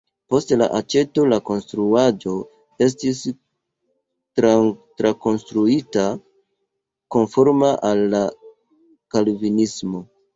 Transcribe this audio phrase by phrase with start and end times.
[0.33, 2.31] Post la aĉeto la konstruaĵo
[2.85, 3.19] estis
[5.01, 6.05] trakonstruita
[7.17, 8.23] konforma al la
[9.17, 10.03] kalvinismo.